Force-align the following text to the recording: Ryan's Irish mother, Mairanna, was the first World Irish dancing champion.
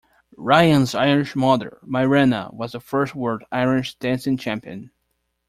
Ryan's 0.35 0.95
Irish 0.95 1.35
mother, 1.35 1.77
Mairanna, 1.85 2.49
was 2.55 2.71
the 2.71 2.79
first 2.79 3.13
World 3.13 3.43
Irish 3.51 3.93
dancing 3.99 4.35
champion. 4.35 4.89